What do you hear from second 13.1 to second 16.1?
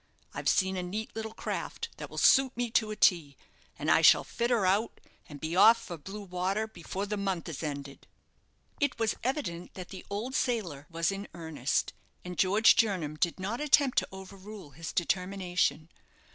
did not attempt to overrule his determination.